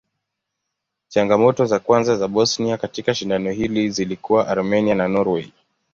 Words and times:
Changamoto 1.09 1.65
za 1.65 1.79
kwanza 1.79 2.17
za 2.17 2.27
Bosnia 2.27 2.77
katika 2.77 3.15
shindano 3.15 3.51
hili 3.51 3.89
zilikuwa 3.89 4.47
Armenia 4.47 4.95
na 4.95 5.07
Norway. 5.07 5.51